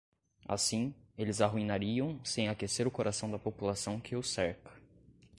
[0.47, 4.71] Assim, eles arruinariam sem aquecer o coração da população que os cerca.